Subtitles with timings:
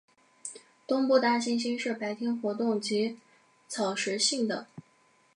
[0.87, 3.19] 东部大猩猩是白天活动及
[3.69, 4.65] 草食性的。